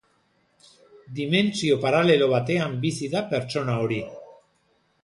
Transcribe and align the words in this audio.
Dimentsio 1.19 1.77
paralelo 1.85 2.31
batean 2.33 2.75
bizi 2.87 3.13
da 3.15 3.25
pertsona 3.35 3.79
hori. 3.85 4.03